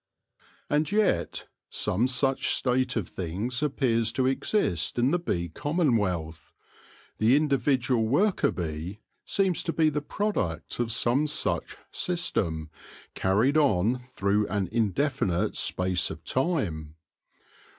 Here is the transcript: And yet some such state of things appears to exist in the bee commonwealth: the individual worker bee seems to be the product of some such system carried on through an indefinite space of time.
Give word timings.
And 0.67 0.91
yet 0.91 1.45
some 1.69 2.07
such 2.07 2.49
state 2.55 2.95
of 2.95 3.07
things 3.07 3.61
appears 3.61 4.11
to 4.13 4.25
exist 4.25 4.97
in 4.97 5.11
the 5.11 5.19
bee 5.19 5.47
commonwealth: 5.47 6.51
the 7.19 7.35
individual 7.35 8.07
worker 8.07 8.49
bee 8.49 8.97
seems 9.25 9.61
to 9.61 9.71
be 9.71 9.91
the 9.91 10.01
product 10.01 10.79
of 10.79 10.91
some 10.91 11.27
such 11.27 11.77
system 11.91 12.71
carried 13.13 13.57
on 13.57 13.97
through 13.99 14.47
an 14.47 14.69
indefinite 14.71 15.55
space 15.55 16.09
of 16.09 16.23
time. 16.23 16.95